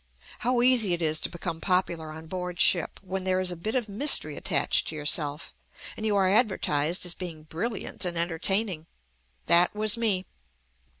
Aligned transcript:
How 0.39 0.63
easy 0.63 0.93
it 0.95 1.01
is 1.03 1.19
to 1.19 1.29
become 1.29 1.61
popular 1.61 2.09
on 2.11 2.25
board 2.25 2.59
ship 2.59 2.99
when 3.03 3.23
there 3.23 3.39
is 3.39 3.51
a 3.51 3.55
bit 3.55 3.75
of 3.75 3.87
mystery 3.87 4.35
attached 4.35 4.87
to 4.87 4.95
yourself 4.95 5.53
and 5.95 6.07
you 6.07 6.15
are 6.15 6.27
advertised 6.27 7.05
as 7.05 7.13
being 7.13 7.43
brilliant 7.43 8.03
and 8.03 8.17
entertaining. 8.17 8.87
That 9.45 9.75
was 9.75 9.99
me. 9.99 10.25